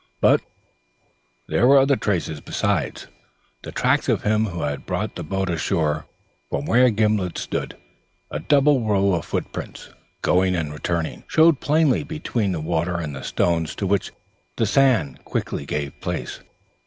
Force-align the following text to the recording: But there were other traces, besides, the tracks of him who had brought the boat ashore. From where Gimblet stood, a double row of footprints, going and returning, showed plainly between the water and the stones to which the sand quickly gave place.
But 0.19 0.41
there 1.47 1.67
were 1.67 1.77
other 1.77 1.95
traces, 1.95 2.41
besides, 2.41 3.05
the 3.61 3.71
tracks 3.71 4.09
of 4.09 4.23
him 4.23 4.47
who 4.47 4.63
had 4.63 4.87
brought 4.87 5.13
the 5.15 5.21
boat 5.23 5.47
ashore. 5.47 6.07
From 6.49 6.65
where 6.65 6.89
Gimblet 6.89 7.37
stood, 7.37 7.77
a 8.31 8.39
double 8.39 8.81
row 8.83 9.13
of 9.13 9.25
footprints, 9.25 9.91
going 10.23 10.55
and 10.55 10.73
returning, 10.73 11.23
showed 11.27 11.59
plainly 11.59 12.03
between 12.03 12.51
the 12.51 12.59
water 12.59 12.97
and 12.97 13.15
the 13.15 13.21
stones 13.21 13.75
to 13.75 13.85
which 13.85 14.09
the 14.55 14.65
sand 14.65 15.23
quickly 15.23 15.67
gave 15.67 15.93
place. 16.01 16.39